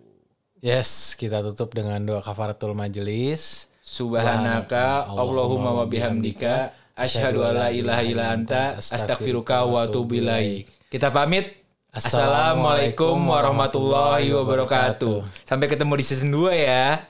Yes, 0.61 1.17
kita 1.17 1.41
tutup 1.41 1.73
dengan 1.73 2.05
doa 2.05 2.21
kafaratul 2.21 2.77
majelis. 2.77 3.67
Subhanaka 3.83 5.11
Allahumma 5.11 5.75
wa 5.75 5.85
bihamdika 5.85 6.73
asyhadu 6.95 7.45
an 7.45 7.67
la 7.67 7.69
ilaha 7.69 8.03
illa 8.07 8.25
anta 8.33 8.79
astaghfiruka 8.79 9.67
wa 9.67 9.85
atubu 9.85 10.23
ilaik. 10.23 10.71
Kita 10.89 11.11
pamit. 11.11 11.61
Assalamualaikum 11.93 13.21
warahmatullahi 13.29 14.33
wabarakatuh. 14.33 15.45
Sampai 15.45 15.69
ketemu 15.69 15.93
di 16.01 16.05
season 16.09 16.33
2 16.33 16.57
ya. 16.57 17.05